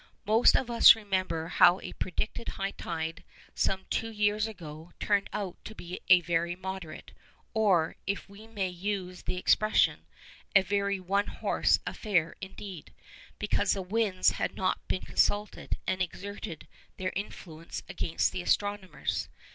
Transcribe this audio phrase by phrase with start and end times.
[0.25, 5.63] Most of us remember how a predicted high tide some two years ago turned out
[5.65, 7.11] to be a very moderate,
[7.53, 10.07] or, if we may use the expression,
[10.55, 12.91] a very 'one horse' affair indeed,
[13.37, 19.29] because the winds had not been consulted, and exerted their influence against the astronomers.